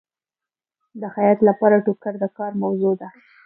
د 1.01 1.03
خیاط 1.13 1.39
لپاره 1.49 1.83
ټوکر 1.85 2.13
د 2.21 2.23
کار 2.37 2.51
موضوع 2.63 2.93
ده. 3.01 3.09